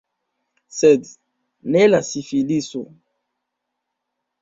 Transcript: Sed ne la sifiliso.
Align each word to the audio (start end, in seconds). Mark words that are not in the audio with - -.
Sed 0.77 1.11
ne 1.77 1.85
la 1.91 2.01
sifiliso. 2.09 2.85